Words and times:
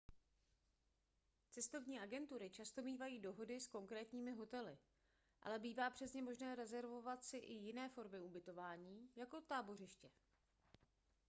cestovní 1.51 1.99
agentury 1.99 2.49
často 2.49 2.81
mívají 2.81 3.19
dohody 3.19 3.59
s 3.59 3.67
konkrétními 3.67 4.31
hotely 4.31 4.77
ale 5.41 5.59
bývá 5.59 5.89
přes 5.89 6.13
ně 6.13 6.21
možné 6.21 6.55
rezervovat 6.55 7.23
si 7.23 7.37
i 7.37 7.53
jiné 7.53 7.89
formy 7.89 8.19
ubytování 8.21 9.09
jako 9.15 9.41
tábořiště 9.41 10.09